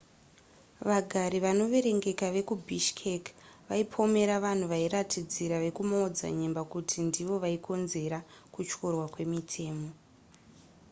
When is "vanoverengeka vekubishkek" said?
1.45-3.23